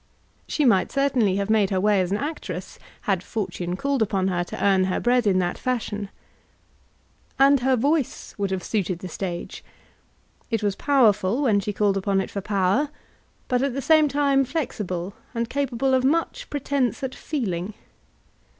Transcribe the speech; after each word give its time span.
She 0.47 0.65
might 0.65 0.91
certainly 0.91 1.35
have 1.35 1.47
made 1.47 1.69
her 1.69 1.79
way 1.79 2.01
as 2.01 2.09
an 2.11 2.17
actress, 2.17 2.79
had 3.01 3.21
fortune 3.21 3.75
called 3.77 4.01
upon 4.01 4.29
her 4.29 4.43
to 4.45 4.63
earn 4.65 4.85
her 4.85 4.99
bread 4.99 5.27
in 5.27 5.37
that 5.37 5.59
fashion. 5.59 6.09
And 7.37 7.59
her 7.59 7.75
voice 7.75 8.33
would 8.35 8.49
have 8.49 8.63
suited 8.63 8.97
the 8.97 9.07
stage. 9.07 9.63
It 10.49 10.63
was 10.63 10.75
powerful 10.75 11.43
when 11.43 11.59
she 11.59 11.71
called 11.71 11.97
upon 11.97 12.19
it 12.19 12.31
for 12.31 12.41
power; 12.41 12.89
but, 13.47 13.61
at 13.61 13.75
the 13.75 13.79
same 13.79 14.07
time, 14.07 14.43
flexible 14.43 15.13
and 15.35 15.47
capable 15.47 15.93
of 15.93 16.03
much 16.03 16.49
pretence 16.49 17.03
at 17.03 17.13
feeling. 17.13 17.75